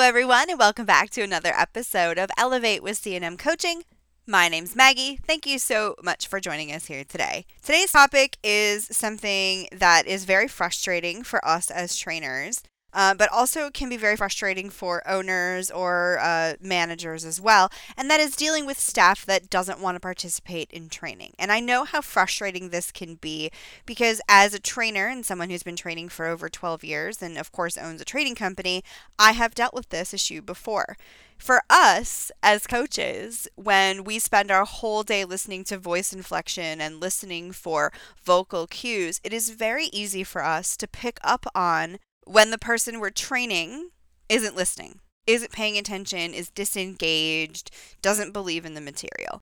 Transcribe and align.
Hello, 0.00 0.08
everyone, 0.08 0.48
and 0.48 0.58
welcome 0.58 0.86
back 0.86 1.10
to 1.10 1.20
another 1.20 1.52
episode 1.54 2.16
of 2.16 2.30
Elevate 2.38 2.82
with 2.82 2.96
C&M 2.96 3.36
Coaching. 3.36 3.82
My 4.26 4.48
name's 4.48 4.74
Maggie. 4.74 5.20
Thank 5.26 5.44
you 5.44 5.58
so 5.58 5.94
much 6.02 6.26
for 6.26 6.40
joining 6.40 6.72
us 6.72 6.86
here 6.86 7.04
today. 7.04 7.44
Today's 7.62 7.92
topic 7.92 8.38
is 8.42 8.86
something 8.90 9.68
that 9.70 10.06
is 10.06 10.24
very 10.24 10.48
frustrating 10.48 11.22
for 11.22 11.46
us 11.46 11.70
as 11.70 11.98
trainers 11.98 12.62
uh, 12.92 13.14
but 13.14 13.30
also 13.32 13.70
can 13.70 13.88
be 13.88 13.96
very 13.96 14.16
frustrating 14.16 14.70
for 14.70 15.06
owners 15.08 15.70
or 15.70 16.18
uh, 16.20 16.54
managers 16.60 17.24
as 17.24 17.40
well. 17.40 17.70
And 17.96 18.10
that 18.10 18.20
is 18.20 18.36
dealing 18.36 18.66
with 18.66 18.78
staff 18.78 19.24
that 19.26 19.50
doesn't 19.50 19.80
want 19.80 19.96
to 19.96 20.00
participate 20.00 20.70
in 20.72 20.88
training. 20.88 21.34
And 21.38 21.52
I 21.52 21.60
know 21.60 21.84
how 21.84 22.00
frustrating 22.00 22.70
this 22.70 22.90
can 22.90 23.16
be 23.16 23.50
because, 23.86 24.20
as 24.28 24.54
a 24.54 24.60
trainer 24.60 25.06
and 25.06 25.24
someone 25.24 25.50
who's 25.50 25.62
been 25.62 25.76
training 25.76 26.08
for 26.08 26.26
over 26.26 26.48
12 26.48 26.84
years 26.84 27.22
and, 27.22 27.38
of 27.38 27.52
course, 27.52 27.76
owns 27.76 28.00
a 28.00 28.04
trading 28.04 28.34
company, 28.34 28.82
I 29.18 29.32
have 29.32 29.54
dealt 29.54 29.74
with 29.74 29.90
this 29.90 30.14
issue 30.14 30.42
before. 30.42 30.96
For 31.40 31.62
us 31.70 32.30
as 32.42 32.66
coaches, 32.66 33.48
when 33.54 34.04
we 34.04 34.18
spend 34.18 34.50
our 34.50 34.66
whole 34.66 35.02
day 35.02 35.24
listening 35.24 35.64
to 35.64 35.78
voice 35.78 36.12
inflection 36.12 36.82
and 36.82 37.00
listening 37.00 37.52
for 37.52 37.94
vocal 38.22 38.66
cues, 38.66 39.22
it 39.24 39.32
is 39.32 39.48
very 39.48 39.86
easy 39.86 40.22
for 40.22 40.44
us 40.44 40.76
to 40.76 40.86
pick 40.86 41.18
up 41.24 41.46
on 41.54 41.98
when 42.30 42.52
the 42.52 42.58
person 42.58 43.00
we're 43.00 43.10
training 43.10 43.90
isn't 44.28 44.54
listening, 44.54 45.00
isn't 45.26 45.50
paying 45.50 45.76
attention, 45.76 46.32
is 46.32 46.48
disengaged, 46.48 47.72
doesn't 48.02 48.32
believe 48.32 48.64
in 48.64 48.74
the 48.74 48.80
material. 48.80 49.40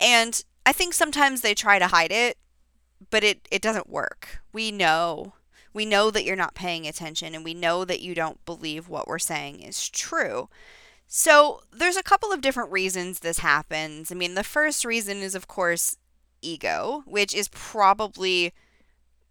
And 0.00 0.42
I 0.64 0.72
think 0.72 0.94
sometimes 0.94 1.42
they 1.42 1.52
try 1.52 1.78
to 1.78 1.88
hide 1.88 2.10
it, 2.10 2.38
but 3.10 3.22
it, 3.22 3.46
it 3.50 3.60
doesn't 3.60 3.90
work. 3.90 4.40
We 4.54 4.72
know. 4.72 5.34
We 5.74 5.84
know 5.84 6.10
that 6.10 6.24
you're 6.24 6.34
not 6.34 6.54
paying 6.54 6.86
attention 6.86 7.34
and 7.34 7.44
we 7.44 7.52
know 7.52 7.84
that 7.84 8.00
you 8.00 8.14
don't 8.14 8.42
believe 8.46 8.88
what 8.88 9.06
we're 9.06 9.18
saying 9.18 9.60
is 9.60 9.90
true. 9.90 10.48
So, 11.06 11.60
there's 11.70 11.96
a 11.96 12.02
couple 12.02 12.32
of 12.32 12.40
different 12.40 12.72
reasons 12.72 13.18
this 13.18 13.40
happens. 13.40 14.10
I 14.10 14.14
mean, 14.14 14.34
the 14.34 14.44
first 14.44 14.84
reason 14.86 15.18
is, 15.18 15.34
of 15.34 15.46
course, 15.46 15.98
ego, 16.40 17.02
which 17.04 17.34
is 17.34 17.48
probably 17.48 18.54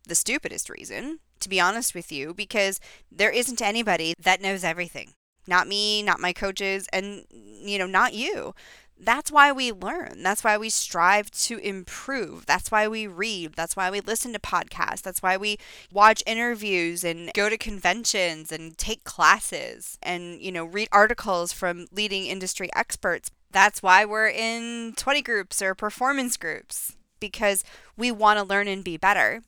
the 0.05 0.15
stupidest 0.15 0.69
reason 0.69 1.19
to 1.39 1.49
be 1.49 1.59
honest 1.59 1.95
with 1.95 2.11
you, 2.11 2.33
because 2.33 2.79
there 3.11 3.31
isn't 3.31 3.61
anybody 3.61 4.13
that 4.19 4.41
knows 4.41 4.63
everything. 4.63 5.13
Not 5.47 5.67
me, 5.67 6.03
not 6.03 6.19
my 6.19 6.33
coaches, 6.33 6.87
and, 6.93 7.25
you 7.31 7.77
know, 7.79 7.87
not 7.87 8.13
you. 8.13 8.53
That's 9.01 9.31
why 9.31 9.53
we 9.53 9.71
learn. 9.71 10.23
That's 10.23 10.43
why 10.43 10.57
we 10.57 10.69
strive 10.69 11.31
to 11.31 11.57
improve. 11.59 12.45
That's 12.45 12.69
why 12.69 12.87
we 12.87 13.07
read. 13.07 13.53
That's 13.53 13.75
why 13.75 13.89
we 13.89 14.01
listen 14.01 14.33
to 14.33 14.39
podcasts. 14.39 15.01
That's 15.01 15.23
why 15.23 15.37
we 15.37 15.57
watch 15.91 16.21
interviews 16.27 17.05
and 17.05 17.31
go 17.33 17.49
to 17.49 17.57
conventions 17.57 18.51
and 18.51 18.77
take 18.77 19.05
classes 19.05 19.97
and, 20.03 20.41
you 20.41 20.51
know, 20.51 20.65
read 20.65 20.89
articles 20.91 21.53
from 21.53 21.87
leading 21.93 22.25
industry 22.25 22.69
experts. 22.75 23.31
That's 23.51 23.81
why 23.81 24.03
we're 24.03 24.29
in 24.29 24.93
20 24.97 25.21
groups 25.21 25.61
or 25.61 25.73
performance 25.73 26.35
groups 26.35 26.97
because 27.21 27.63
we 27.97 28.11
want 28.11 28.37
to 28.37 28.45
learn 28.45 28.67
and 28.67 28.83
be 28.83 28.97
better. 28.97 29.43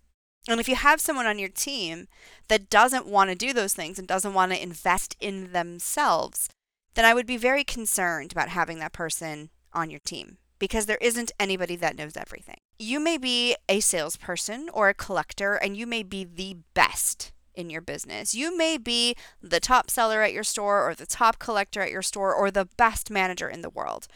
And 0.47 0.59
if 0.59 0.67
you 0.67 0.75
have 0.75 0.99
someone 0.99 1.27
on 1.27 1.39
your 1.39 1.49
team 1.49 2.07
that 2.47 2.69
doesn't 2.69 3.05
want 3.05 3.29
to 3.29 3.35
do 3.35 3.53
those 3.53 3.73
things 3.73 3.99
and 3.99 4.07
doesn't 4.07 4.33
want 4.33 4.51
to 4.51 4.61
invest 4.61 5.15
in 5.19 5.51
themselves, 5.51 6.49
then 6.95 7.05
I 7.05 7.13
would 7.13 7.27
be 7.27 7.37
very 7.37 7.63
concerned 7.63 8.31
about 8.31 8.49
having 8.49 8.79
that 8.79 8.93
person 8.93 9.49
on 9.73 9.89
your 9.89 9.99
team 9.99 10.37
because 10.59 10.85
there 10.85 10.97
isn't 11.01 11.31
anybody 11.39 11.75
that 11.75 11.95
knows 11.95 12.17
everything. 12.17 12.57
You 12.77 12.99
may 12.99 13.17
be 13.17 13.55
a 13.67 13.79
salesperson 13.79 14.69
or 14.73 14.89
a 14.89 14.93
collector, 14.93 15.55
and 15.55 15.75
you 15.75 15.87
may 15.87 16.03
be 16.03 16.23
the 16.23 16.57
best 16.73 17.31
in 17.55 17.69
your 17.69 17.81
business. 17.81 18.35
You 18.35 18.55
may 18.55 18.77
be 18.77 19.15
the 19.41 19.59
top 19.59 19.89
seller 19.89 20.21
at 20.21 20.33
your 20.33 20.43
store, 20.43 20.87
or 20.87 20.93
the 20.93 21.05
top 21.05 21.39
collector 21.39 21.81
at 21.81 21.91
your 21.91 22.01
store, 22.01 22.33
or 22.33 22.51
the 22.51 22.69
best 22.77 23.09
manager 23.09 23.49
in 23.49 23.61
the 23.61 23.69
world. 23.69 24.07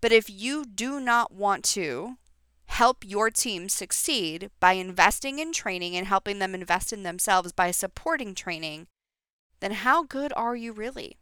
But 0.00 0.12
if 0.12 0.30
you 0.30 0.64
do 0.64 1.00
not 1.00 1.32
want 1.32 1.64
to 1.64 2.16
help 2.70 3.04
your 3.04 3.30
team 3.30 3.68
succeed 3.68 4.48
by 4.60 4.72
investing 4.72 5.38
in 5.38 5.52
training 5.52 5.96
and 5.96 6.06
helping 6.06 6.38
them 6.38 6.54
invest 6.54 6.92
in 6.92 7.02
themselves 7.02 7.52
by 7.52 7.70
supporting 7.70 8.34
training, 8.34 8.86
then 9.58 9.72
how 9.72 10.04
good 10.04 10.32
are 10.36 10.56
you 10.56 10.72
really? 10.72 11.18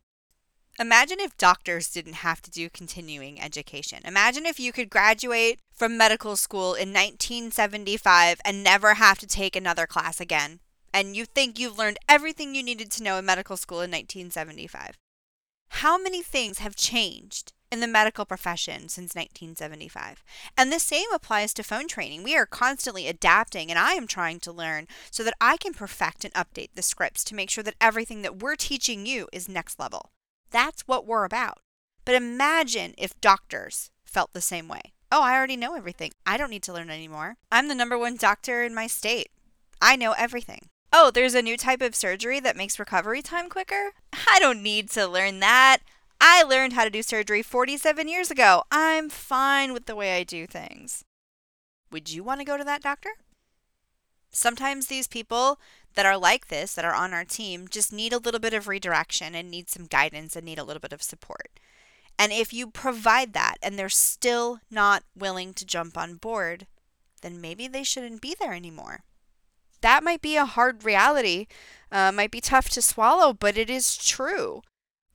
Imagine 0.78 1.18
if 1.18 1.36
doctors 1.36 1.90
didn't 1.90 2.22
have 2.22 2.40
to 2.42 2.50
do 2.50 2.70
continuing 2.70 3.40
education. 3.40 4.00
Imagine 4.04 4.46
if 4.46 4.60
you 4.60 4.72
could 4.72 4.90
graduate 4.90 5.58
from 5.72 5.96
medical 5.96 6.36
school 6.36 6.74
in 6.74 6.90
1975 6.90 8.40
and 8.44 8.62
never 8.62 8.94
have 8.94 9.18
to 9.18 9.26
take 9.26 9.56
another 9.56 9.86
class 9.86 10.20
again. 10.20 10.60
And 10.92 11.16
you 11.16 11.24
think 11.24 11.58
you've 11.58 11.78
learned 11.78 11.98
everything 12.08 12.54
you 12.54 12.62
needed 12.62 12.90
to 12.92 13.02
know 13.02 13.18
in 13.18 13.24
medical 13.24 13.56
school 13.56 13.78
in 13.78 13.90
1975. 13.90 14.98
How 15.70 15.98
many 15.98 16.22
things 16.22 16.58
have 16.58 16.76
changed 16.76 17.52
in 17.70 17.80
the 17.80 17.86
medical 17.86 18.24
profession 18.24 18.88
since 18.88 19.14
1975. 19.14 20.24
And 20.56 20.72
the 20.72 20.78
same 20.78 21.12
applies 21.12 21.52
to 21.54 21.62
phone 21.62 21.88
training. 21.88 22.22
We 22.22 22.36
are 22.36 22.46
constantly 22.46 23.06
adapting, 23.06 23.70
and 23.70 23.78
I 23.78 23.92
am 23.92 24.06
trying 24.06 24.40
to 24.40 24.52
learn 24.52 24.86
so 25.10 25.22
that 25.24 25.34
I 25.40 25.56
can 25.56 25.74
perfect 25.74 26.24
and 26.24 26.34
update 26.34 26.70
the 26.74 26.82
scripts 26.82 27.24
to 27.24 27.34
make 27.34 27.50
sure 27.50 27.64
that 27.64 27.76
everything 27.80 28.22
that 28.22 28.42
we're 28.42 28.56
teaching 28.56 29.06
you 29.06 29.28
is 29.32 29.48
next 29.48 29.78
level. 29.78 30.10
That's 30.50 30.88
what 30.88 31.06
we're 31.06 31.24
about. 31.24 31.58
But 32.04 32.14
imagine 32.14 32.94
if 32.96 33.20
doctors 33.20 33.90
felt 34.04 34.32
the 34.32 34.40
same 34.40 34.68
way. 34.68 34.92
Oh, 35.12 35.22
I 35.22 35.34
already 35.36 35.56
know 35.56 35.74
everything. 35.74 36.12
I 36.26 36.36
don't 36.36 36.50
need 36.50 36.62
to 36.64 36.72
learn 36.72 36.90
anymore. 36.90 37.36
I'm 37.50 37.68
the 37.68 37.74
number 37.74 37.98
one 37.98 38.16
doctor 38.16 38.62
in 38.62 38.74
my 38.74 38.86
state. 38.86 39.28
I 39.80 39.96
know 39.96 40.12
everything. 40.12 40.68
Oh, 40.92 41.10
there's 41.10 41.34
a 41.34 41.42
new 41.42 41.56
type 41.56 41.82
of 41.82 41.94
surgery 41.94 42.40
that 42.40 42.56
makes 42.56 42.78
recovery 42.78 43.20
time 43.20 43.48
quicker? 43.48 43.92
I 44.12 44.38
don't 44.38 44.62
need 44.62 44.90
to 44.90 45.06
learn 45.06 45.40
that. 45.40 45.78
I 46.20 46.42
learned 46.42 46.72
how 46.72 46.84
to 46.84 46.90
do 46.90 47.02
surgery 47.02 47.42
47 47.42 48.08
years 48.08 48.30
ago. 48.30 48.64
I'm 48.70 49.08
fine 49.08 49.72
with 49.72 49.86
the 49.86 49.96
way 49.96 50.16
I 50.16 50.24
do 50.24 50.46
things. 50.46 51.04
Would 51.90 52.10
you 52.10 52.22
want 52.22 52.40
to 52.40 52.44
go 52.44 52.56
to 52.56 52.64
that 52.64 52.82
doctor? 52.82 53.10
Sometimes 54.30 54.86
these 54.86 55.06
people 55.06 55.58
that 55.94 56.06
are 56.06 56.18
like 56.18 56.48
this, 56.48 56.74
that 56.74 56.84
are 56.84 56.94
on 56.94 57.14
our 57.14 57.24
team, 57.24 57.66
just 57.68 57.92
need 57.92 58.12
a 58.12 58.18
little 58.18 58.40
bit 58.40 58.52
of 58.52 58.68
redirection 58.68 59.34
and 59.34 59.50
need 59.50 59.70
some 59.70 59.86
guidance 59.86 60.36
and 60.36 60.44
need 60.44 60.58
a 60.58 60.64
little 60.64 60.80
bit 60.80 60.92
of 60.92 61.02
support. 61.02 61.58
And 62.18 62.32
if 62.32 62.52
you 62.52 62.70
provide 62.70 63.32
that 63.32 63.56
and 63.62 63.78
they're 63.78 63.88
still 63.88 64.60
not 64.70 65.04
willing 65.16 65.54
to 65.54 65.64
jump 65.64 65.96
on 65.96 66.16
board, 66.16 66.66
then 67.22 67.40
maybe 67.40 67.68
they 67.68 67.84
shouldn't 67.84 68.20
be 68.20 68.34
there 68.38 68.52
anymore. 68.52 69.04
That 69.80 70.02
might 70.02 70.20
be 70.20 70.36
a 70.36 70.44
hard 70.44 70.84
reality, 70.84 71.46
uh, 71.92 72.10
might 72.10 72.32
be 72.32 72.40
tough 72.40 72.68
to 72.70 72.82
swallow, 72.82 73.32
but 73.32 73.56
it 73.56 73.70
is 73.70 73.96
true. 73.96 74.62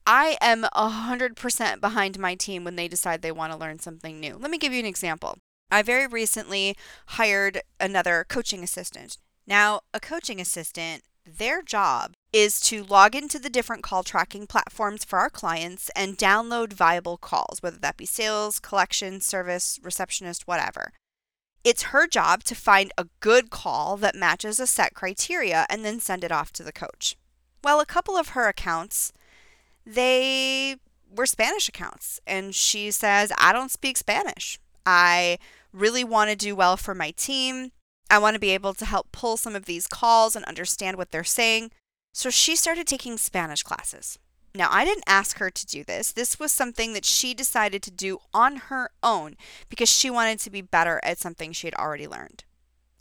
I 0.05 0.37
am 0.41 0.63
100% 0.75 1.79
behind 1.79 2.19
my 2.19 2.35
team 2.35 2.63
when 2.63 2.75
they 2.75 2.87
decide 2.87 3.21
they 3.21 3.31
want 3.31 3.53
to 3.53 3.57
learn 3.59 3.79
something 3.79 4.19
new. 4.19 4.37
Let 4.37 4.51
me 4.51 4.57
give 4.57 4.73
you 4.73 4.79
an 4.79 4.85
example. 4.85 5.37
I 5.71 5.81
very 5.81 6.07
recently 6.07 6.75
hired 7.07 7.61
another 7.79 8.25
coaching 8.27 8.63
assistant. 8.63 9.17
Now, 9.47 9.81
a 9.93 9.99
coaching 9.99 10.41
assistant, 10.41 11.03
their 11.25 11.61
job 11.61 12.13
is 12.33 12.59
to 12.61 12.83
log 12.83 13.15
into 13.15 13.39
the 13.39 13.49
different 13.49 13.81
call 13.81 14.03
tracking 14.03 14.45
platforms 14.45 15.05
for 15.05 15.19
our 15.19 15.29
clients 15.29 15.89
and 15.95 16.17
download 16.17 16.73
viable 16.73 17.17
calls, 17.17 17.61
whether 17.61 17.77
that 17.77 17.97
be 17.97 18.05
sales, 18.05 18.59
collection, 18.59 19.21
service, 19.21 19.79
receptionist, 19.81 20.47
whatever. 20.47 20.91
It's 21.63 21.83
her 21.83 22.07
job 22.07 22.43
to 22.45 22.55
find 22.55 22.91
a 22.97 23.07
good 23.21 23.49
call 23.49 23.95
that 23.97 24.15
matches 24.15 24.59
a 24.59 24.67
set 24.67 24.93
criteria 24.93 25.65
and 25.69 25.85
then 25.85 26.01
send 26.01 26.25
it 26.25 26.31
off 26.31 26.51
to 26.53 26.63
the 26.63 26.73
coach. 26.73 27.15
Well, 27.63 27.79
a 27.79 27.85
couple 27.85 28.17
of 28.17 28.29
her 28.29 28.49
accounts 28.49 29.13
they 29.85 30.77
were 31.15 31.25
Spanish 31.25 31.69
accounts. 31.69 32.19
And 32.25 32.53
she 32.55 32.91
says, 32.91 33.31
I 33.37 33.53
don't 33.53 33.71
speak 33.71 33.97
Spanish. 33.97 34.59
I 34.85 35.37
really 35.71 36.03
want 36.03 36.29
to 36.29 36.35
do 36.35 36.55
well 36.55 36.77
for 36.77 36.93
my 36.95 37.11
team. 37.11 37.71
I 38.09 38.19
want 38.19 38.35
to 38.35 38.39
be 38.39 38.51
able 38.51 38.73
to 38.75 38.85
help 38.85 39.11
pull 39.11 39.37
some 39.37 39.55
of 39.55 39.65
these 39.65 39.87
calls 39.87 40.35
and 40.35 40.45
understand 40.45 40.97
what 40.97 41.11
they're 41.11 41.23
saying. 41.23 41.71
So 42.13 42.29
she 42.29 42.55
started 42.55 42.85
taking 42.85 43.17
Spanish 43.17 43.63
classes. 43.63 44.19
Now, 44.55 44.67
I 44.69 44.85
didn't 44.85 45.05
ask 45.07 45.39
her 45.39 45.49
to 45.49 45.65
do 45.65 45.83
this. 45.83 46.11
This 46.11 46.39
was 46.39 46.51
something 46.51 46.93
that 46.93 47.05
she 47.05 47.33
decided 47.33 47.81
to 47.83 47.91
do 47.91 48.19
on 48.33 48.57
her 48.67 48.91
own 49.01 49.35
because 49.67 49.89
she 49.89 50.11
wanted 50.11 50.37
to 50.39 50.51
be 50.51 50.61
better 50.61 50.99
at 51.03 51.17
something 51.17 51.53
she 51.53 51.65
had 51.65 51.73
already 51.73 52.07
learned. 52.07 52.43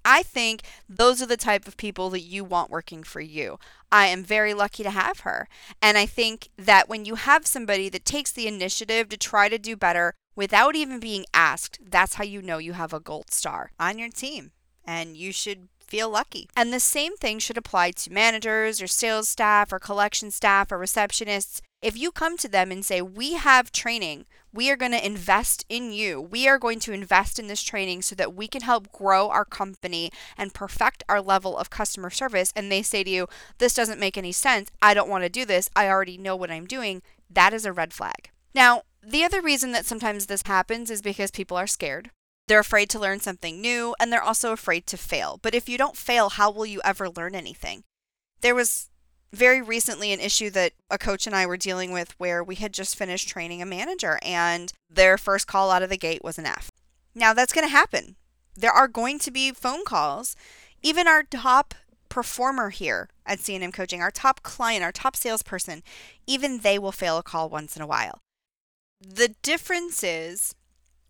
I 0.04 0.22
think 0.22 0.62
those 0.88 1.22
are 1.22 1.26
the 1.26 1.36
type 1.36 1.66
of 1.66 1.76
people 1.76 2.10
that 2.10 2.20
you 2.20 2.44
want 2.44 2.70
working 2.70 3.02
for 3.02 3.20
you. 3.20 3.58
I 3.90 4.06
am 4.06 4.24
very 4.24 4.54
lucky 4.54 4.82
to 4.82 4.90
have 4.90 5.20
her. 5.20 5.48
And 5.80 5.98
I 5.98 6.06
think 6.06 6.48
that 6.56 6.88
when 6.88 7.04
you 7.04 7.14
have 7.16 7.46
somebody 7.46 7.88
that 7.90 8.04
takes 8.04 8.32
the 8.32 8.46
initiative 8.46 9.08
to 9.10 9.16
try 9.16 9.48
to 9.48 9.58
do 9.58 9.76
better 9.76 10.14
without 10.34 10.74
even 10.74 10.98
being 10.98 11.26
asked, 11.34 11.78
that's 11.88 12.14
how 12.14 12.24
you 12.24 12.42
know 12.42 12.58
you 12.58 12.72
have 12.72 12.92
a 12.92 13.00
gold 13.00 13.30
star 13.30 13.72
on 13.78 13.98
your 13.98 14.08
team. 14.08 14.52
And 14.84 15.16
you 15.16 15.30
should 15.30 15.68
feel 15.92 16.08
lucky. 16.08 16.48
And 16.56 16.72
the 16.72 16.80
same 16.80 17.18
thing 17.18 17.38
should 17.38 17.58
apply 17.58 17.90
to 17.90 18.10
managers 18.10 18.80
or 18.80 18.86
sales 18.86 19.28
staff 19.28 19.74
or 19.74 19.78
collection 19.78 20.30
staff 20.30 20.72
or 20.72 20.78
receptionists. 20.78 21.60
If 21.82 21.98
you 21.98 22.10
come 22.10 22.38
to 22.38 22.48
them 22.48 22.72
and 22.72 22.82
say, 22.82 23.02
We 23.02 23.34
have 23.34 23.72
training, 23.72 24.24
we 24.54 24.70
are 24.70 24.76
going 24.76 24.92
to 24.92 25.06
invest 25.06 25.66
in 25.68 25.92
you. 25.92 26.18
We 26.18 26.48
are 26.48 26.58
going 26.58 26.80
to 26.80 26.94
invest 26.94 27.38
in 27.38 27.46
this 27.46 27.62
training 27.62 28.00
so 28.00 28.14
that 28.14 28.32
we 28.32 28.48
can 28.48 28.62
help 28.62 28.90
grow 28.90 29.28
our 29.28 29.44
company 29.44 30.10
and 30.38 30.54
perfect 30.54 31.04
our 31.10 31.20
level 31.20 31.58
of 31.58 31.68
customer 31.68 32.08
service. 32.08 32.54
And 32.56 32.72
they 32.72 32.80
say 32.80 33.04
to 33.04 33.10
you, 33.10 33.26
This 33.58 33.74
doesn't 33.74 34.00
make 34.00 34.16
any 34.16 34.32
sense. 34.32 34.70
I 34.80 34.94
don't 34.94 35.10
want 35.10 35.24
to 35.24 35.28
do 35.28 35.44
this. 35.44 35.68
I 35.76 35.88
already 35.88 36.16
know 36.16 36.36
what 36.36 36.50
I'm 36.50 36.66
doing. 36.66 37.02
That 37.28 37.52
is 37.52 37.66
a 37.66 37.72
red 37.72 37.92
flag. 37.92 38.30
Now, 38.54 38.84
the 39.02 39.24
other 39.24 39.42
reason 39.42 39.72
that 39.72 39.84
sometimes 39.84 40.24
this 40.24 40.44
happens 40.46 40.90
is 40.90 41.02
because 41.02 41.30
people 41.30 41.58
are 41.58 41.66
scared. 41.66 42.10
They're 42.48 42.58
afraid 42.58 42.90
to 42.90 42.98
learn 42.98 43.20
something 43.20 43.60
new 43.60 43.94
and 43.98 44.12
they're 44.12 44.22
also 44.22 44.52
afraid 44.52 44.86
to 44.88 44.96
fail. 44.96 45.38
But 45.42 45.54
if 45.54 45.68
you 45.68 45.78
don't 45.78 45.96
fail, 45.96 46.30
how 46.30 46.50
will 46.50 46.66
you 46.66 46.80
ever 46.84 47.08
learn 47.08 47.34
anything? 47.34 47.84
There 48.40 48.54
was 48.54 48.90
very 49.32 49.62
recently 49.62 50.12
an 50.12 50.20
issue 50.20 50.50
that 50.50 50.72
a 50.90 50.98
coach 50.98 51.26
and 51.26 51.34
I 51.34 51.46
were 51.46 51.56
dealing 51.56 51.92
with 51.92 52.14
where 52.18 52.44
we 52.44 52.56
had 52.56 52.72
just 52.72 52.96
finished 52.96 53.28
training 53.28 53.62
a 53.62 53.66
manager 53.66 54.18
and 54.22 54.72
their 54.90 55.16
first 55.16 55.46
call 55.46 55.70
out 55.70 55.82
of 55.82 55.90
the 55.90 55.96
gate 55.96 56.22
was 56.22 56.38
an 56.38 56.46
F. 56.46 56.70
Now 57.14 57.32
that's 57.32 57.52
going 57.52 57.66
to 57.66 57.72
happen. 57.72 58.16
There 58.54 58.72
are 58.72 58.88
going 58.88 59.18
to 59.20 59.30
be 59.30 59.52
phone 59.52 59.84
calls. 59.84 60.36
Even 60.82 61.06
our 61.08 61.22
top 61.22 61.74
performer 62.08 62.70
here 62.70 63.08
at 63.24 63.40
C&M 63.40 63.72
Coaching, 63.72 64.02
our 64.02 64.10
top 64.10 64.42
client, 64.42 64.84
our 64.84 64.92
top 64.92 65.16
salesperson, 65.16 65.82
even 66.26 66.58
they 66.58 66.78
will 66.78 66.92
fail 66.92 67.16
a 67.16 67.22
call 67.22 67.48
once 67.48 67.76
in 67.76 67.82
a 67.82 67.86
while. 67.86 68.20
The 69.00 69.34
difference 69.42 70.04
is 70.04 70.54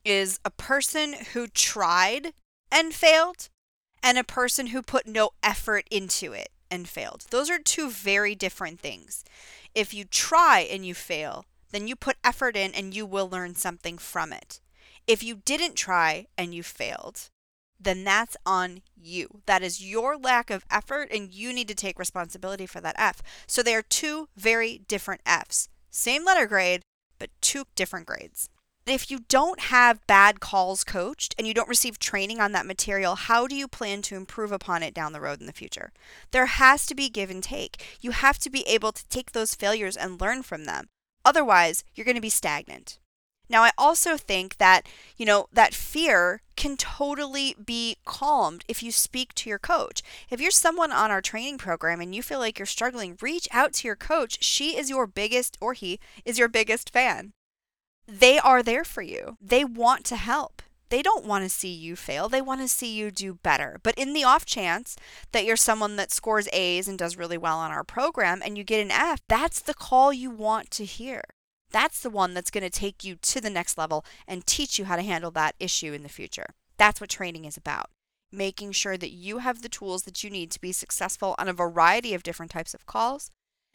is 0.05 0.41
a 0.45 0.51
person 0.51 1.15
who 1.33 1.47
tried 1.47 2.33
and 2.71 2.95
failed 2.95 3.49
and 4.03 4.19
a 4.19 4.25
person 4.25 4.69
who 4.69 4.83
put 4.83 5.07
no 5.07 5.31
effort 5.43 5.87
into 5.91 6.33
it 6.33 6.49
and 6.71 6.89
failed. 6.89 7.27
Those 7.31 7.51
are 7.51 7.59
two 7.59 7.91
very 7.91 8.35
different 8.35 8.81
things. 8.81 9.25
If 9.75 9.95
you 9.95 10.05
try 10.05 10.61
and 10.61 10.85
you 10.85 10.95
fail, 10.95 11.45
then 11.71 11.87
you 11.87 11.97
put 11.97 12.17
effort 12.25 12.57
in 12.57 12.73
and 12.75 12.95
you 12.95 13.07
will 13.07 13.29
learn 13.29 13.55
something 13.55 13.99
from 13.99 14.33
it. 14.33 14.61
If 15.07 15.23
you 15.23 15.37
didn't 15.45 15.75
try 15.75 16.27
and 16.37 16.55
you 16.55 16.63
failed, 16.63 17.31
then 17.79 18.05
that's 18.05 18.37
on 18.47 18.83
you. 18.97 19.43
That 19.47 19.63
is 19.63 19.85
your 19.85 20.17
lack 20.17 20.51
of 20.51 20.65
effort, 20.71 21.09
and 21.11 21.33
you 21.33 21.53
need 21.53 21.67
to 21.69 21.75
take 21.75 21.99
responsibility 21.99 22.67
for 22.67 22.81
that 22.81 22.95
F. 22.97 23.23
So 23.49 23.63
they 23.63 23.75
are 23.75 23.83
two 23.83 24.29
very 24.37 24.83
different 24.87 25.21
Fs. 25.27 25.69
Same 25.91 26.25
letter 26.25 26.47
grade, 26.47 26.83
but 27.19 27.31
two 27.41 27.65
different 27.75 28.07
grades 28.07 28.49
if 28.87 29.11
you 29.11 29.21
don't 29.29 29.61
have 29.61 30.07
bad 30.07 30.41
calls 30.41 30.83
coached 30.83 31.35
and 31.39 31.47
you 31.47 31.55
don't 31.55 31.69
receive 31.69 31.99
training 31.99 32.41
on 32.41 32.53
that 32.53 32.67
material, 32.67 33.15
how 33.15 33.47
do 33.47 33.55
you 33.55 33.69
plan 33.69 34.03
to 34.03 34.17
improve 34.17 34.51
upon 34.51 34.83
it 34.83 34.93
down 34.93 35.13
the 35.13 35.21
road 35.21 35.41
in 35.41 35.47
the 35.47 35.53
future? 35.53 35.93
There 36.33 36.47
has 36.47 36.87
to 36.87 36.95
be 36.95 37.09
give 37.09 37.31
and 37.31 37.43
take. 37.43 37.99
You 38.01 38.11
have 38.11 38.39
to 38.41 38.51
be 38.51 38.67
able 38.67 38.93
to 38.93 39.09
take 39.09 39.33
those 39.33 39.55
failures 39.55 39.97
and 39.97 40.21
learn 40.21 40.43
from 40.43 40.65
them. 40.65 40.89
Otherwise, 41.25 41.85
you're 41.95 42.05
going 42.05 42.17
to 42.17 42.21
be 42.21 42.29
stagnant. 42.29 42.99
Now, 43.49 43.63
I 43.63 43.71
also 43.77 44.17
think 44.17 44.57
that, 44.57 44.87
you 45.17 45.27
know, 45.27 45.47
that 45.53 45.75
fear 45.75 46.41
can 46.57 46.77
totally 46.77 47.55
be 47.65 47.99
calmed 48.05 48.65
if 48.67 48.83
you 48.83 48.91
speak 48.91 49.35
to 49.35 49.49
your 49.51 49.59
coach. 49.59 50.03
If 50.31 50.41
you're 50.41 50.51
someone 50.51 50.91
on 50.91 51.11
our 51.11 51.21
training 51.21 51.59
program 51.59 52.01
and 52.01 52.15
you 52.15 52.23
feel 52.23 52.39
like 52.39 52.59
you're 52.59 52.67
struggling, 52.67 53.19
reach 53.21 53.47
out 53.53 53.75
to 53.75 53.89
your 53.89 53.97
coach. 53.97 54.43
She 54.43 54.77
is 54.77 54.91
your 54.91 55.07
biggest, 55.07 55.57
or 55.61 55.75
he 55.75 56.01
is 56.25 56.39
your 56.39 56.49
biggest 56.49 56.91
fan 56.91 57.35
they 58.07 58.39
are 58.39 58.63
there 58.63 58.85
for 58.85 59.03
you. 59.03 59.37
They 59.41 59.65
want 59.65 60.05
to 60.07 60.17
help. 60.17 60.63
They 60.93 61.01
don't 61.01 61.25
want 61.25 61.43
to 61.45 61.49
see 61.49 61.73
you 61.73 61.97
fail. 61.97 62.29
They 62.29 62.43
want 62.43 62.61
to 62.61 62.69
see 62.69 62.93
you 62.93 63.11
do 63.11 63.39
better. 63.43 63.81
But 63.83 63.95
in 63.95 64.13
the 64.13 64.25
off 64.25 64.45
chance 64.45 64.95
that 65.33 65.47
you're 65.47 65.57
someone 65.57 65.97
that 65.97 66.13
scores 66.13 66.49
A's 66.53 66.87
and 66.87 66.99
does 66.99 67.17
really 67.17 67.39
well 67.39 67.59
on 67.59 67.71
our 67.71 67.85
program 67.85 68.43
and 68.45 68.59
you 68.59 68.65
get 68.65 68.83
an 68.83 68.91
F, 68.91 69.21
that's 69.27 69.61
the 69.61 69.73
call 69.73 70.13
you 70.13 70.31
want 70.31 70.71
to 70.73 70.85
hear. 70.85 71.23
That's 71.71 72.01
the 72.01 72.11
one 72.11 72.35
that's 72.35 72.51
going 72.51 72.65
to 72.65 72.69
take 72.71 73.03
you 73.03 73.17
to 73.23 73.41
the 73.41 73.49
next 73.49 73.79
level 73.79 74.05
and 74.29 74.47
teach 74.47 74.79
you 74.79 74.85
how 74.85 74.97
to 74.97 75.03
handle 75.03 75.31
that 75.31 75.55
issue 75.59 75.95
in 75.95 76.03
the 76.03 76.11
future. 76.11 76.49
That's 76.77 77.01
what 77.01 77.09
training 77.09 77.47
is 77.47 77.57
about. 77.57 77.87
Making 78.31 78.73
sure 78.73 78.99
that 78.99 79.13
you 79.13 79.39
have 79.39 79.63
the 79.63 79.71
tools 79.71 80.03
that 80.03 80.23
you 80.23 80.29
need 80.29 80.51
to 80.51 80.61
be 80.61 80.73
successful 80.73 81.35
on 81.39 81.49
a 81.49 81.55
variety 81.55 82.13
of 82.13 82.23
different 82.23 82.53
types 82.53 82.75
of 82.75 82.85
calls 82.85 83.31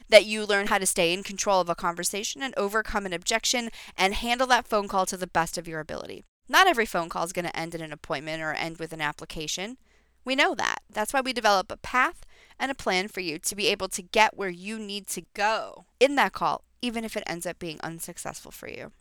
that 0.08 0.24
you 0.24 0.44
learn 0.44 0.68
how 0.68 0.78
to 0.78 0.86
stay 0.86 1.12
in 1.12 1.22
control 1.22 1.60
of 1.60 1.68
a 1.68 1.74
conversation 1.74 2.42
and 2.42 2.54
overcome 2.56 3.06
an 3.06 3.12
objection 3.12 3.70
and 3.96 4.14
handle 4.14 4.46
that 4.46 4.66
phone 4.66 4.88
call 4.88 5.06
to 5.06 5.16
the 5.16 5.26
best 5.26 5.58
of 5.58 5.68
your 5.68 5.80
ability. 5.80 6.24
Not 6.48 6.66
every 6.66 6.86
phone 6.86 7.08
call 7.08 7.24
is 7.24 7.32
going 7.32 7.44
to 7.44 7.58
end 7.58 7.74
in 7.74 7.80
an 7.82 7.92
appointment 7.92 8.42
or 8.42 8.52
end 8.52 8.78
with 8.78 8.92
an 8.92 9.00
application. 9.00 9.76
We 10.24 10.34
know 10.34 10.54
that. 10.54 10.78
That's 10.90 11.12
why 11.12 11.20
we 11.20 11.32
develop 11.32 11.70
a 11.70 11.76
path 11.76 12.24
and 12.58 12.70
a 12.70 12.74
plan 12.74 13.08
for 13.08 13.20
you 13.20 13.38
to 13.38 13.56
be 13.56 13.68
able 13.68 13.88
to 13.88 14.02
get 14.02 14.36
where 14.36 14.48
you 14.48 14.78
need 14.78 15.06
to 15.08 15.22
go 15.34 15.86
in 16.00 16.16
that 16.16 16.32
call, 16.32 16.64
even 16.82 17.04
if 17.04 17.16
it 17.16 17.24
ends 17.26 17.46
up 17.46 17.58
being 17.58 17.80
unsuccessful 17.82 18.50
for 18.50 18.68
you. 18.68 18.92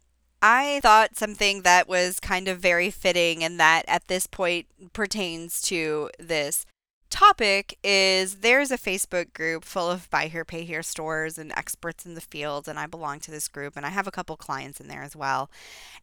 I 0.41 0.79
thought 0.83 1.17
something 1.17 1.63
that 1.63 1.87
was 1.87 2.19
kind 2.19 2.47
of 2.47 2.59
very 2.59 2.91
fitting 2.91 3.43
and 3.43 3.59
that 3.59 3.83
at 3.87 4.07
this 4.07 4.27
point 4.27 4.67
pertains 4.93 5.61
to 5.63 6.11
this 6.19 6.65
topic 7.09 7.77
is 7.83 8.35
there's 8.35 8.71
a 8.71 8.77
Facebook 8.77 9.33
group 9.33 9.65
full 9.65 9.89
of 9.89 10.09
buy 10.09 10.27
here, 10.27 10.45
pay 10.45 10.63
here 10.63 10.83
stores 10.83 11.37
and 11.37 11.51
experts 11.55 12.05
in 12.05 12.13
the 12.13 12.21
field, 12.21 12.67
and 12.67 12.77
I 12.77 12.85
belong 12.85 13.19
to 13.21 13.31
this 13.31 13.47
group, 13.47 13.75
and 13.75 13.85
I 13.85 13.89
have 13.89 14.07
a 14.07 14.11
couple 14.11 14.37
clients 14.37 14.79
in 14.79 14.87
there 14.87 15.03
as 15.03 15.15
well. 15.15 15.49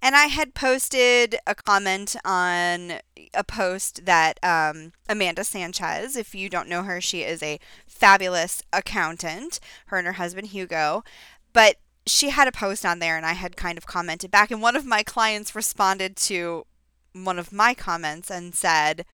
And 0.02 0.14
I 0.14 0.26
had 0.26 0.54
posted 0.54 1.36
a 1.46 1.54
comment 1.54 2.16
on 2.24 2.94
a 3.32 3.44
post 3.44 4.04
that 4.06 4.38
um, 4.42 4.92
Amanda 5.08 5.44
Sanchez, 5.44 6.16
if 6.16 6.34
you 6.34 6.48
don't 6.48 6.68
know 6.68 6.82
her, 6.82 7.00
she 7.00 7.22
is 7.22 7.42
a 7.42 7.60
fabulous 7.86 8.62
accountant, 8.72 9.60
her 9.86 9.98
and 9.98 10.06
her 10.06 10.14
husband 10.14 10.48
Hugo. 10.48 11.04
But 11.52 11.76
she 12.06 12.30
had 12.30 12.48
a 12.48 12.52
post 12.52 12.84
on 12.84 12.98
there, 12.98 13.16
and 13.16 13.24
I 13.24 13.32
had 13.32 13.56
kind 13.56 13.78
of 13.78 13.86
commented 13.86 14.30
back, 14.30 14.50
and 14.50 14.60
one 14.60 14.76
of 14.76 14.84
my 14.84 15.02
clients 15.02 15.54
responded 15.54 16.16
to 16.16 16.66
one 17.12 17.38
of 17.38 17.52
my 17.52 17.74
comments 17.74 18.30
and 18.30 18.54
said, 18.54 19.06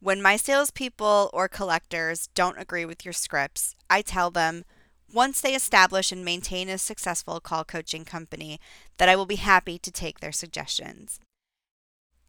when 0.00 0.22
my 0.22 0.36
salespeople 0.36 1.30
or 1.32 1.48
collectors 1.48 2.28
don't 2.34 2.58
agree 2.58 2.84
with 2.84 3.04
your 3.04 3.12
scripts, 3.12 3.74
I 3.90 4.02
tell 4.02 4.30
them 4.30 4.64
once 5.12 5.40
they 5.40 5.54
establish 5.54 6.12
and 6.12 6.24
maintain 6.24 6.68
a 6.68 6.78
successful 6.78 7.40
call 7.40 7.64
coaching 7.64 8.04
company 8.04 8.60
that 8.98 9.08
I 9.08 9.16
will 9.16 9.26
be 9.26 9.36
happy 9.36 9.78
to 9.78 9.90
take 9.90 10.20
their 10.20 10.32
suggestions. 10.32 11.18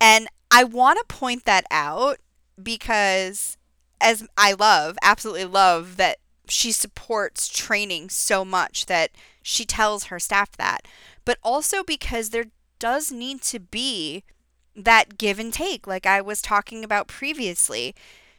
And 0.01 0.27
I 0.50 0.63
want 0.63 0.98
to 1.00 1.16
point 1.16 1.45
that 1.45 1.66
out 1.69 2.19
because 2.62 3.57
as 4.01 4.25
I 4.38 4.54
love, 4.54 4.98
absolutely 5.01 5.45
love 5.45 5.98
that 5.98 6.18
she 6.48 6.71
supports 6.71 7.48
training 7.50 8.10
so 8.10 8.44
much 8.44 8.86
that 8.88 9.12
she 9.42 9.66
tells 9.66 10.06
her 10.06 10.19
staff 10.19 10.51
that, 10.57 10.88
but 11.25 11.38
also 11.44 11.83
because 11.83 12.30
there 12.30 12.45
does 12.80 13.12
need 13.12 13.42
to 13.42 13.60
be 13.60 14.24
that 14.75 15.18
give 15.18 15.39
and 15.39 15.54
take, 15.54 15.88
like 15.88 16.06
I 16.06 16.21
was 16.21 16.42
talking 16.42 16.83
about 16.83 17.07
previously. 17.07 17.95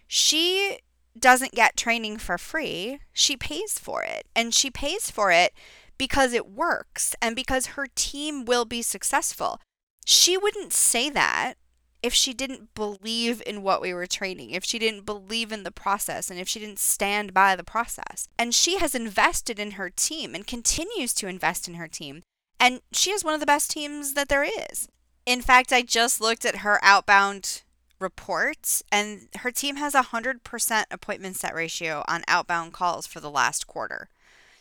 She 0.07 0.79
doesn't 1.19 1.53
get 1.53 1.77
training 1.77 2.19
for 2.19 2.39
free, 2.39 3.01
she 3.13 3.37
pays 3.37 3.79
for 3.79 4.03
it. 4.03 4.27
And 4.35 4.55
she 4.55 4.71
pays 4.71 5.11
for 5.11 5.31
it 5.31 5.53
because 5.99 6.33
it 6.33 6.49
works 6.49 7.15
and 7.21 7.37
because 7.37 7.67
her 7.67 7.87
team 7.95 8.45
will 8.45 8.65
be 8.65 8.83
successful. 8.83 9.61
She 10.07 10.37
wouldn't 10.37 10.73
say 10.73 11.11
that 11.11 11.55
if 12.03 12.15
she 12.15 12.33
didn't 12.33 12.75
believe 12.75 13.43
in 13.47 13.63
what 13.63 13.83
we 13.83 13.93
were 13.93 14.07
training, 14.07 14.51
if 14.51 14.65
she 14.65 14.79
didn't 14.79 15.05
believe 15.05 15.53
in 15.53 15.65
the 15.65 15.71
process, 15.71 16.31
and 16.31 16.41
if 16.41 16.49
she 16.49 16.59
didn't 16.59 16.79
stand 16.79 17.35
by 17.35 17.55
the 17.55 17.65
process. 17.65 18.29
And 18.39 18.55
she 18.55 18.79
has 18.79 18.95
invested 18.95 19.59
in 19.59 19.73
her 19.73 19.91
team 19.91 20.35
and 20.35 20.47
continues 20.47 21.13
to 21.15 21.29
invest 21.29 21.69
in 21.69 21.75
her 21.75 21.89
team. 21.89 22.23
And 22.59 22.81
she 22.93 23.11
is 23.11 23.25
one 23.25 23.35
of 23.35 23.41
the 23.41 23.47
best 23.47 23.71
teams 23.71 24.15
that 24.15 24.29
there 24.29 24.45
is. 24.45 24.89
In 25.27 25.43
fact, 25.43 25.73
I 25.73 25.83
just 25.83 26.21
looked 26.21 26.45
at 26.45 26.57
her 26.57 26.79
outbound 26.83 27.63
reports, 27.99 28.83
and 28.91 29.29
her 29.41 29.51
team 29.51 29.77
has 29.77 29.95
a 29.95 30.05
100% 30.05 30.85
appointment 30.91 31.37
set 31.37 31.55
ratio 31.55 32.03
on 32.09 32.25
outbound 32.27 32.73
calls 32.73 33.07
for 33.07 33.21
the 33.21 33.31
last 33.31 33.67
quarter. 33.67 34.09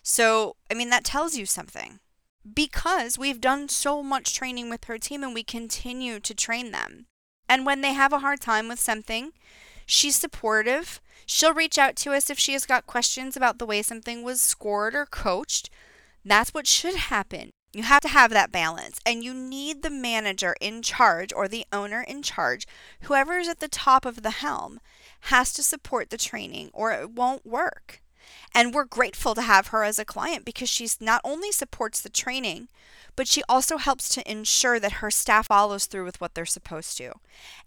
So, 0.03 0.55
I 0.69 0.73
mean, 0.73 0.89
that 0.89 1.03
tells 1.03 1.37
you 1.37 1.45
something. 1.45 1.99
Because 2.53 3.17
we've 3.17 3.41
done 3.41 3.69
so 3.69 4.01
much 4.01 4.33
training 4.33 4.69
with 4.69 4.85
her 4.85 4.97
team 4.97 5.23
and 5.23 5.33
we 5.33 5.43
continue 5.43 6.19
to 6.19 6.33
train 6.33 6.71
them. 6.71 7.05
And 7.47 7.65
when 7.65 7.81
they 7.81 7.93
have 7.93 8.13
a 8.13 8.19
hard 8.19 8.39
time 8.39 8.67
with 8.67 8.79
something, 8.79 9.31
she's 9.85 10.15
supportive. 10.15 11.01
She'll 11.25 11.53
reach 11.53 11.77
out 11.77 11.95
to 11.97 12.11
us 12.13 12.29
if 12.29 12.39
she 12.39 12.53
has 12.53 12.65
got 12.65 12.87
questions 12.87 13.35
about 13.35 13.59
the 13.59 13.65
way 13.65 13.81
something 13.81 14.23
was 14.23 14.41
scored 14.41 14.95
or 14.95 15.05
coached. 15.05 15.69
That's 16.23 16.53
what 16.53 16.67
should 16.67 16.95
happen. 16.95 17.51
You 17.71 17.83
have 17.83 18.01
to 18.01 18.07
have 18.07 18.31
that 18.31 18.51
balance, 18.51 18.99
and 19.05 19.23
you 19.23 19.33
need 19.33 19.83
the 19.83 19.91
manager 19.91 20.55
in 20.59 20.81
charge 20.81 21.31
or 21.31 21.47
the 21.47 21.65
owner 21.71 22.01
in 22.01 22.23
charge, 22.23 22.65
whoever 23.01 23.37
is 23.37 23.47
at 23.47 23.59
the 23.59 23.67
top 23.67 24.05
of 24.05 24.23
the 24.23 24.31
helm, 24.31 24.79
has 25.21 25.53
to 25.53 25.63
support 25.63 26.09
the 26.09 26.17
training 26.17 26.71
or 26.73 26.91
it 26.91 27.11
won't 27.11 27.45
work. 27.45 28.01
And 28.55 28.73
we're 28.73 28.85
grateful 28.85 29.35
to 29.35 29.41
have 29.41 29.67
her 29.67 29.83
as 29.83 29.99
a 29.99 30.05
client 30.05 30.45
because 30.45 30.69
she's 30.69 30.99
not 30.99 31.21
only 31.23 31.51
supports 31.51 32.01
the 32.01 32.09
training, 32.09 32.69
but 33.15 33.27
she 33.27 33.43
also 33.47 33.77
helps 33.77 34.09
to 34.09 34.31
ensure 34.31 34.79
that 34.79 34.93
her 34.93 35.11
staff 35.11 35.47
follows 35.47 35.85
through 35.85 36.05
with 36.05 36.19
what 36.19 36.33
they're 36.33 36.45
supposed 36.45 36.97
to. 36.97 37.13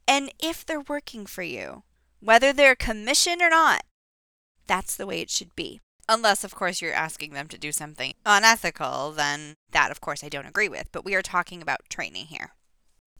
And 0.09 0.33
if 0.41 0.65
they're 0.65 0.81
working 0.81 1.27
for 1.27 1.43
you, 1.43 1.83
whether 2.21 2.53
they're 2.53 2.77
commission 2.77 3.43
or 3.43 3.51
not. 3.51 3.83
That's 4.67 4.97
the 4.97 5.07
way 5.07 5.21
it 5.21 5.31
should 5.31 5.55
be. 5.57 5.81
Unless, 6.09 6.45
of 6.45 6.55
course, 6.55 6.83
you're 6.83 6.93
asking 6.93 7.33
them 7.33 7.49
to 7.49 7.59
do 7.59 7.73
something 7.73 8.15
unethical, 8.27 9.13
then 9.13 9.55
that, 9.71 9.91
of 9.91 10.01
course, 10.01 10.25
I 10.25 10.29
don't 10.29 10.47
agree 10.47 10.69
with. 10.69 10.91
But 10.93 11.05
we 11.05 11.15
are 11.15 11.23
talking 11.23 11.63
about 11.63 11.89
training 11.89 12.27
here. 12.27 12.53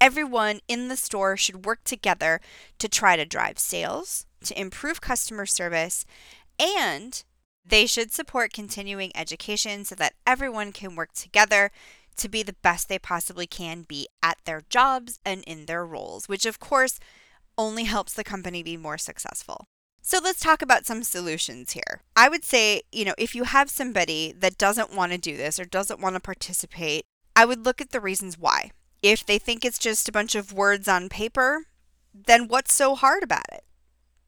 Everyone 0.01 0.61
in 0.67 0.89
the 0.89 0.97
store 0.97 1.37
should 1.37 1.65
work 1.65 1.85
together 1.85 2.41
to 2.79 2.89
try 2.89 3.17
to 3.17 3.25
drive 3.25 3.59
sales, 3.59 4.27
to 4.45 4.61
improve 4.61 5.01
customer 5.01 5.47
service, 5.47 6.05
and 6.59 7.23
they 7.65 7.87
should 7.87 8.13
support 8.13 8.53
continuing 8.53 9.13
education 9.15 9.85
so 9.85 9.95
that 9.95 10.15
everyone 10.27 10.73
can 10.73 10.97
work 10.97 11.13
together 11.13 11.71
to 12.17 12.29
be 12.29 12.43
the 12.43 12.57
best 12.63 12.89
they 12.89 12.99
possibly 12.99 13.47
can 13.47 13.83
be 13.83 14.09
at 14.23 14.39
their 14.45 14.65
jobs 14.69 15.21
and 15.25 15.45
in 15.45 15.67
their 15.67 15.87
roles, 15.87 16.29
which, 16.29 16.45
of 16.45 16.59
course, 16.59 16.99
only 17.57 17.85
helps 17.85 18.13
the 18.13 18.25
company 18.25 18.63
be 18.63 18.77
more 18.77 18.99
successful. 18.99 19.67
So 20.05 20.19
let's 20.23 20.41
talk 20.41 20.63
about 20.63 20.85
some 20.85 21.05
solutions 21.05 21.73
here. 21.73 22.03
I 22.17 22.29
would 22.29 22.45
say, 22.45 22.83
you 22.91 23.05
know, 23.05 23.15
if 23.17 23.37
you 23.37 23.45
have 23.45 23.71
somebody 23.71 24.35
that 24.37 24.59
doesn't 24.59 24.93
want 24.93 25.13
to 25.13 25.19
do 25.19 25.37
this 25.37 25.61
or 25.61 25.65
doesn't 25.65 26.01
want 26.01 26.17
to 26.17 26.21
participate, 26.21 27.05
I 27.37 27.45
would 27.45 27.65
look 27.65 27.81
at 27.81 27.93
the 27.93 28.01
reasons 28.01 28.37
why. 28.37 28.73
If 29.01 29.25
they 29.25 29.39
think 29.39 29.65
it's 29.65 29.79
just 29.79 30.09
a 30.09 30.13
bunch 30.13 30.35
of 30.35 30.53
words 30.53 30.89
on 30.89 31.09
paper, 31.09 31.67
then 32.13 32.49
what's 32.49 32.75
so 32.75 32.97
hard 32.97 33.23
about 33.23 33.47
it? 33.53 33.65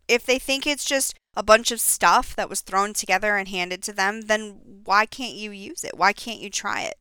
If 0.06 0.24
they 0.24 0.38
think 0.38 0.64
it's 0.64 0.84
just 0.84 1.14
a 1.36 1.42
bunch 1.42 1.72
of 1.72 1.80
stuff 1.80 2.36
that 2.36 2.48
was 2.48 2.60
thrown 2.60 2.92
together 2.92 3.36
and 3.36 3.48
handed 3.48 3.82
to 3.82 3.92
them, 3.92 4.22
then 4.22 4.60
why 4.84 5.06
can't 5.06 5.34
you 5.34 5.50
use 5.50 5.82
it? 5.82 5.98
Why 5.98 6.12
can't 6.12 6.40
you 6.40 6.50
try 6.50 6.82
it? 6.82 6.94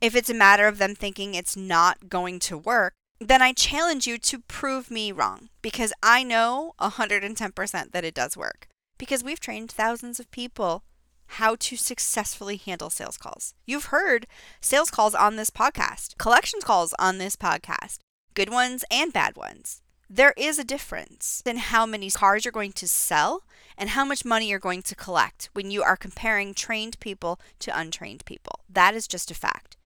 If 0.00 0.14
it's 0.14 0.30
a 0.30 0.34
matter 0.34 0.68
of 0.68 0.78
them 0.78 0.94
thinking 0.94 1.34
it's 1.34 1.56
not 1.56 2.08
going 2.08 2.38
to 2.40 2.56
work, 2.56 2.94
then 3.18 3.40
I 3.42 3.52
challenge 3.52 4.06
you 4.06 4.18
to 4.18 4.40
prove 4.40 4.90
me 4.90 5.12
wrong 5.12 5.48
because 5.62 5.92
I 6.02 6.22
know 6.22 6.74
110% 6.80 7.92
that 7.92 8.04
it 8.04 8.14
does 8.14 8.36
work. 8.36 8.68
Because 8.98 9.24
we've 9.24 9.40
trained 9.40 9.70
thousands 9.70 10.20
of 10.20 10.30
people 10.30 10.82
how 11.26 11.56
to 11.56 11.76
successfully 11.76 12.56
handle 12.56 12.90
sales 12.90 13.16
calls. 13.16 13.54
You've 13.66 13.86
heard 13.86 14.26
sales 14.60 14.90
calls 14.90 15.14
on 15.14 15.36
this 15.36 15.50
podcast, 15.50 16.16
collections 16.18 16.64
calls 16.64 16.94
on 16.98 17.18
this 17.18 17.36
podcast, 17.36 17.98
good 18.34 18.50
ones 18.50 18.84
and 18.90 19.12
bad 19.12 19.36
ones. 19.36 19.82
There 20.08 20.34
is 20.36 20.58
a 20.58 20.64
difference 20.64 21.42
in 21.44 21.56
how 21.56 21.84
many 21.84 22.10
cars 22.10 22.44
you're 22.44 22.52
going 22.52 22.72
to 22.72 22.86
sell 22.86 23.42
and 23.76 23.90
how 23.90 24.04
much 24.04 24.24
money 24.24 24.48
you're 24.48 24.60
going 24.60 24.82
to 24.82 24.94
collect 24.94 25.50
when 25.52 25.70
you 25.70 25.82
are 25.82 25.96
comparing 25.96 26.54
trained 26.54 27.00
people 27.00 27.40
to 27.58 27.76
untrained 27.76 28.24
people. 28.24 28.60
That 28.68 28.94
is 28.94 29.08
just 29.08 29.32
a 29.32 29.34
fact. 29.34 29.76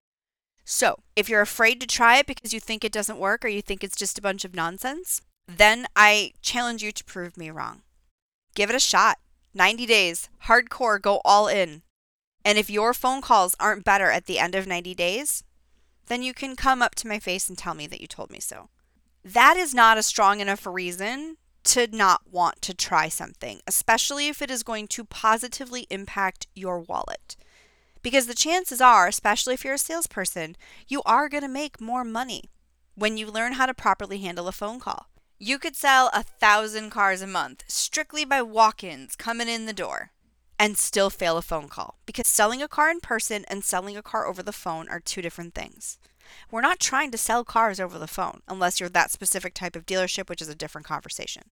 So, 0.64 1.00
if 1.16 1.28
you're 1.28 1.40
afraid 1.40 1.80
to 1.80 1.86
try 1.86 2.18
it 2.18 2.26
because 2.26 2.52
you 2.52 2.60
think 2.60 2.84
it 2.84 2.92
doesn't 2.92 3.18
work 3.18 3.44
or 3.44 3.48
you 3.48 3.62
think 3.62 3.82
it's 3.82 3.96
just 3.96 4.18
a 4.18 4.22
bunch 4.22 4.44
of 4.44 4.54
nonsense, 4.54 5.20
then 5.46 5.86
I 5.96 6.32
challenge 6.42 6.82
you 6.82 6.92
to 6.92 7.04
prove 7.04 7.36
me 7.36 7.50
wrong. 7.50 7.82
Give 8.54 8.70
it 8.70 8.76
a 8.76 8.80
shot. 8.80 9.18
90 9.52 9.86
days, 9.86 10.28
hardcore, 10.46 11.00
go 11.00 11.20
all 11.24 11.48
in. 11.48 11.82
And 12.44 12.56
if 12.56 12.70
your 12.70 12.94
phone 12.94 13.20
calls 13.20 13.56
aren't 13.58 13.84
better 13.84 14.10
at 14.10 14.26
the 14.26 14.38
end 14.38 14.54
of 14.54 14.66
90 14.66 14.94
days, 14.94 15.42
then 16.06 16.22
you 16.22 16.32
can 16.32 16.56
come 16.56 16.82
up 16.82 16.94
to 16.96 17.08
my 17.08 17.18
face 17.18 17.48
and 17.48 17.58
tell 17.58 17.74
me 17.74 17.86
that 17.86 18.00
you 18.00 18.06
told 18.06 18.30
me 18.30 18.40
so. 18.40 18.68
That 19.24 19.56
is 19.56 19.74
not 19.74 19.98
a 19.98 20.02
strong 20.02 20.40
enough 20.40 20.66
reason 20.66 21.36
to 21.64 21.86
not 21.88 22.22
want 22.30 22.62
to 22.62 22.74
try 22.74 23.08
something, 23.08 23.60
especially 23.66 24.28
if 24.28 24.40
it 24.40 24.50
is 24.50 24.62
going 24.62 24.88
to 24.88 25.04
positively 25.04 25.86
impact 25.90 26.46
your 26.54 26.80
wallet. 26.80 27.36
Because 28.02 28.26
the 28.26 28.34
chances 28.34 28.80
are, 28.80 29.06
especially 29.06 29.54
if 29.54 29.64
you're 29.64 29.74
a 29.74 29.78
salesperson, 29.78 30.56
you 30.88 31.02
are 31.04 31.28
going 31.28 31.42
to 31.42 31.48
make 31.48 31.80
more 31.80 32.04
money 32.04 32.44
when 32.94 33.16
you 33.16 33.26
learn 33.26 33.52
how 33.52 33.66
to 33.66 33.74
properly 33.74 34.18
handle 34.18 34.48
a 34.48 34.52
phone 34.52 34.80
call. 34.80 35.08
You 35.38 35.58
could 35.58 35.76
sell 35.76 36.10
a 36.12 36.22
thousand 36.22 36.90
cars 36.90 37.22
a 37.22 37.26
month 37.26 37.64
strictly 37.66 38.24
by 38.24 38.42
walk 38.42 38.84
ins 38.84 39.16
coming 39.16 39.48
in 39.48 39.66
the 39.66 39.72
door 39.72 40.12
and 40.58 40.76
still 40.76 41.08
fail 41.08 41.38
a 41.38 41.42
phone 41.42 41.68
call 41.68 41.98
because 42.04 42.26
selling 42.26 42.60
a 42.60 42.68
car 42.68 42.90
in 42.90 43.00
person 43.00 43.46
and 43.48 43.64
selling 43.64 43.96
a 43.96 44.02
car 44.02 44.26
over 44.26 44.42
the 44.42 44.52
phone 44.52 44.88
are 44.90 45.00
two 45.00 45.22
different 45.22 45.54
things. 45.54 45.98
We're 46.50 46.60
not 46.60 46.78
trying 46.78 47.10
to 47.12 47.18
sell 47.18 47.44
cars 47.44 47.80
over 47.80 47.98
the 47.98 48.06
phone 48.06 48.40
unless 48.46 48.80
you're 48.80 48.90
that 48.90 49.10
specific 49.10 49.54
type 49.54 49.74
of 49.74 49.86
dealership, 49.86 50.28
which 50.28 50.42
is 50.42 50.50
a 50.50 50.54
different 50.54 50.86
conversation. 50.86 51.44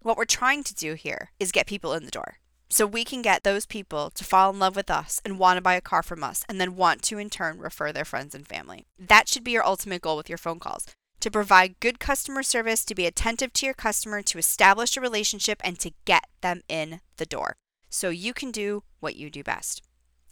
What 0.00 0.16
we're 0.16 0.24
trying 0.24 0.62
to 0.64 0.74
do 0.74 0.94
here 0.94 1.30
is 1.40 1.50
get 1.50 1.66
people 1.66 1.92
in 1.92 2.04
the 2.04 2.10
door 2.10 2.36
so 2.74 2.88
we 2.88 3.04
can 3.04 3.22
get 3.22 3.44
those 3.44 3.66
people 3.66 4.10
to 4.10 4.24
fall 4.24 4.50
in 4.50 4.58
love 4.58 4.74
with 4.74 4.90
us 4.90 5.20
and 5.24 5.38
want 5.38 5.56
to 5.56 5.62
buy 5.62 5.74
a 5.74 5.80
car 5.80 6.02
from 6.02 6.24
us 6.24 6.44
and 6.48 6.60
then 6.60 6.74
want 6.74 7.02
to 7.02 7.18
in 7.18 7.30
turn 7.30 7.60
refer 7.60 7.92
their 7.92 8.04
friends 8.04 8.34
and 8.34 8.48
family. 8.48 8.84
That 8.98 9.28
should 9.28 9.44
be 9.44 9.52
your 9.52 9.64
ultimate 9.64 10.02
goal 10.02 10.16
with 10.16 10.28
your 10.28 10.38
phone 10.38 10.58
calls. 10.58 10.84
To 11.20 11.30
provide 11.30 11.78
good 11.78 12.00
customer 12.00 12.42
service, 12.42 12.84
to 12.86 12.94
be 12.96 13.06
attentive 13.06 13.52
to 13.52 13.66
your 13.66 13.76
customer, 13.76 14.22
to 14.22 14.38
establish 14.38 14.96
a 14.96 15.00
relationship, 15.00 15.60
and 15.62 15.78
to 15.78 15.92
get 16.04 16.24
them 16.40 16.62
in 16.68 17.00
the 17.16 17.26
door 17.26 17.54
so 17.90 18.08
you 18.08 18.34
can 18.34 18.50
do 18.50 18.82
what 18.98 19.14
you 19.14 19.30
do 19.30 19.44
best. 19.44 19.80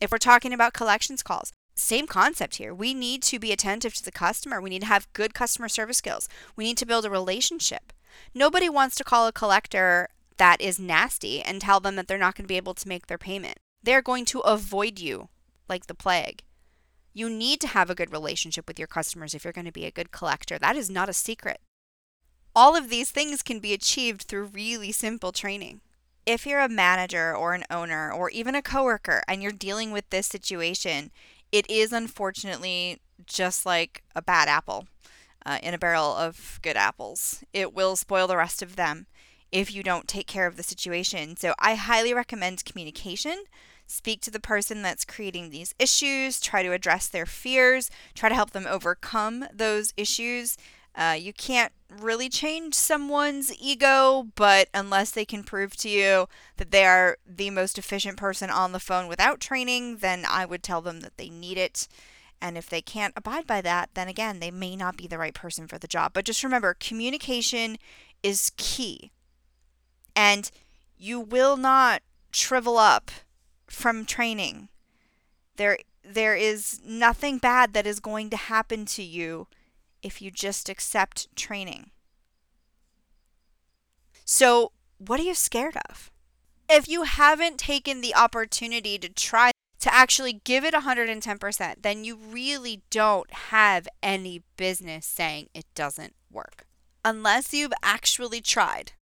If 0.00 0.10
we're 0.10 0.18
talking 0.18 0.52
about 0.52 0.74
collections 0.74 1.22
calls, 1.22 1.52
same 1.76 2.08
concept 2.08 2.56
here. 2.56 2.74
We 2.74 2.92
need 2.92 3.22
to 3.22 3.38
be 3.38 3.52
attentive 3.52 3.94
to 3.94 4.04
the 4.04 4.10
customer. 4.10 4.60
We 4.60 4.70
need 4.70 4.82
to 4.82 4.88
have 4.88 5.12
good 5.12 5.32
customer 5.32 5.68
service 5.68 5.98
skills. 5.98 6.28
We 6.56 6.64
need 6.64 6.78
to 6.78 6.86
build 6.86 7.04
a 7.04 7.10
relationship. 7.10 7.92
Nobody 8.34 8.68
wants 8.68 8.96
to 8.96 9.04
call 9.04 9.28
a 9.28 9.32
collector 9.32 10.08
that 10.42 10.60
is 10.60 10.76
nasty 10.76 11.40
and 11.40 11.60
tell 11.60 11.78
them 11.78 11.94
that 11.94 12.08
they're 12.08 12.18
not 12.18 12.34
going 12.34 12.42
to 12.42 12.48
be 12.48 12.56
able 12.56 12.74
to 12.74 12.88
make 12.88 13.06
their 13.06 13.16
payment. 13.16 13.60
They're 13.80 14.02
going 14.02 14.24
to 14.24 14.40
avoid 14.40 14.98
you 14.98 15.28
like 15.68 15.86
the 15.86 15.94
plague. 15.94 16.42
You 17.14 17.30
need 17.30 17.60
to 17.60 17.68
have 17.68 17.88
a 17.88 17.94
good 17.94 18.10
relationship 18.10 18.66
with 18.66 18.76
your 18.76 18.88
customers 18.88 19.34
if 19.34 19.44
you're 19.44 19.52
going 19.52 19.66
to 19.66 19.70
be 19.70 19.84
a 19.84 19.92
good 19.92 20.10
collector. 20.10 20.58
That 20.58 20.74
is 20.74 20.90
not 20.90 21.08
a 21.08 21.12
secret. 21.12 21.60
All 22.56 22.74
of 22.74 22.90
these 22.90 23.12
things 23.12 23.40
can 23.40 23.60
be 23.60 23.72
achieved 23.72 24.22
through 24.22 24.46
really 24.46 24.90
simple 24.90 25.30
training. 25.30 25.80
If 26.26 26.44
you're 26.44 26.58
a 26.58 26.68
manager 26.68 27.36
or 27.36 27.54
an 27.54 27.62
owner 27.70 28.10
or 28.12 28.28
even 28.30 28.56
a 28.56 28.62
coworker 28.62 29.22
and 29.28 29.44
you're 29.44 29.52
dealing 29.52 29.92
with 29.92 30.10
this 30.10 30.26
situation, 30.26 31.12
it 31.52 31.70
is 31.70 31.92
unfortunately 31.92 32.98
just 33.26 33.64
like 33.64 34.02
a 34.16 34.22
bad 34.22 34.48
apple 34.48 34.88
uh, 35.46 35.58
in 35.62 35.72
a 35.72 35.78
barrel 35.78 36.16
of 36.16 36.58
good 36.62 36.76
apples. 36.76 37.44
It 37.52 37.72
will 37.72 37.94
spoil 37.94 38.26
the 38.26 38.36
rest 38.36 38.60
of 38.60 38.74
them 38.74 39.06
if 39.52 39.72
you 39.72 39.82
don't 39.82 40.08
take 40.08 40.26
care 40.26 40.46
of 40.46 40.56
the 40.56 40.62
situation. 40.62 41.36
So 41.36 41.54
I 41.58 41.74
highly 41.74 42.14
recommend 42.14 42.64
communication. 42.64 43.44
Speak 43.86 44.22
to 44.22 44.30
the 44.30 44.40
person 44.40 44.80
that's 44.80 45.04
creating 45.04 45.50
these 45.50 45.74
issues, 45.78 46.40
try 46.40 46.62
to 46.62 46.72
address 46.72 47.08
their 47.08 47.26
fears, 47.26 47.90
try 48.14 48.30
to 48.30 48.34
help 48.34 48.52
them 48.52 48.66
overcome 48.66 49.44
those 49.52 49.92
issues. 49.96 50.56
Uh, 50.94 51.16
you 51.18 51.32
can't 51.32 51.72
really 52.00 52.28
change 52.28 52.74
someone's 52.74 53.52
ego, 53.58 54.28
but 54.34 54.68
unless 54.74 55.10
they 55.10 55.24
can 55.24 55.42
prove 55.42 55.76
to 55.76 55.88
you 55.88 56.26
that 56.56 56.70
they 56.70 56.84
are 56.84 57.18
the 57.26 57.50
most 57.50 57.78
efficient 57.78 58.16
person 58.16 58.50
on 58.50 58.72
the 58.72 58.80
phone 58.80 59.08
without 59.08 59.40
training, 59.40 59.98
then 59.98 60.24
I 60.28 60.44
would 60.44 60.62
tell 60.62 60.80
them 60.80 61.00
that 61.00 61.16
they 61.16 61.28
need 61.28 61.58
it. 61.58 61.88
And 62.40 62.58
if 62.58 62.68
they 62.68 62.82
can't 62.82 63.14
abide 63.16 63.46
by 63.46 63.60
that, 63.62 63.90
then 63.94 64.08
again, 64.08 64.40
they 64.40 64.50
may 64.50 64.74
not 64.74 64.96
be 64.96 65.06
the 65.06 65.18
right 65.18 65.34
person 65.34 65.66
for 65.66 65.78
the 65.78 65.86
job. 65.86 66.12
But 66.12 66.24
just 66.24 66.42
remember, 66.42 66.74
communication 66.74 67.78
is 68.22 68.52
key. 68.56 69.12
And 70.14 70.50
you 70.96 71.20
will 71.20 71.56
not 71.56 72.02
shrivel 72.30 72.78
up 72.78 73.10
from 73.66 74.04
training. 74.04 74.68
There 75.56 75.78
there 76.04 76.34
is 76.34 76.80
nothing 76.84 77.38
bad 77.38 77.72
that 77.74 77.86
is 77.86 78.00
going 78.00 78.30
to 78.30 78.36
happen 78.36 78.84
to 78.86 79.02
you 79.02 79.46
if 80.02 80.20
you 80.20 80.30
just 80.30 80.68
accept 80.68 81.34
training. 81.36 81.90
So, 84.24 84.72
what 84.98 85.20
are 85.20 85.24
you 85.24 85.34
scared 85.34 85.76
of? 85.88 86.10
If 86.68 86.88
you 86.88 87.02
haven't 87.02 87.58
taken 87.58 88.00
the 88.00 88.14
opportunity 88.14 88.98
to 88.98 89.08
try 89.08 89.52
to 89.80 89.94
actually 89.94 90.40
give 90.44 90.64
it 90.64 90.74
110%, 90.74 91.74
then 91.82 92.04
you 92.04 92.16
really 92.16 92.82
don't 92.90 93.32
have 93.32 93.88
any 94.02 94.42
business 94.56 95.06
saying 95.06 95.48
it 95.54 95.66
doesn't 95.74 96.14
work. 96.30 96.66
Unless 97.04 97.52
you've 97.52 97.72
actually 97.82 98.40
tried 98.40 98.92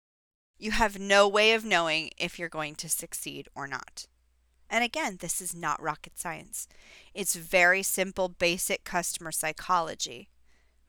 you 0.61 0.73
have 0.73 0.99
no 0.99 1.27
way 1.27 1.53
of 1.53 1.65
knowing 1.65 2.11
if 2.19 2.39
you're 2.39 2.49
going 2.49 2.75
to 2.77 2.89
succeed 2.89 3.49
or 3.55 3.67
not. 3.67 4.07
And 4.69 4.85
again, 4.85 5.17
this 5.21 5.41
is 5.41 5.55
not 5.55 5.83
rocket 5.83 6.19
science. 6.19 6.69
It's 7.13 7.35
very 7.35 7.83
simple, 7.83 8.29
basic 8.29 8.85
customer 8.85 9.33
psychology, 9.33 10.29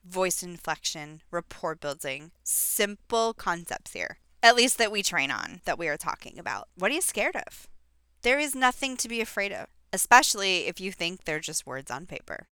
voice 0.04 0.42
inflection, 0.42 1.22
rapport 1.30 1.74
building, 1.74 2.30
simple 2.44 3.34
concepts 3.34 3.92
here, 3.92 4.18
at 4.42 4.54
least 4.54 4.78
that 4.78 4.92
we 4.92 5.02
train 5.02 5.30
on, 5.30 5.60
that 5.64 5.78
we 5.78 5.88
are 5.88 5.96
talking 5.96 6.38
about. 6.38 6.68
What 6.76 6.90
are 6.92 6.94
you 6.94 7.00
scared 7.00 7.36
of? 7.36 7.66
There 8.22 8.38
is 8.38 8.54
nothing 8.54 8.96
to 8.98 9.08
be 9.08 9.20
afraid 9.20 9.52
of, 9.52 9.66
especially 9.92 10.66
if 10.68 10.80
you 10.80 10.92
think 10.92 11.24
they're 11.24 11.40
just 11.40 11.66
words 11.66 11.90
on 11.90 12.06
paper. 12.06 12.46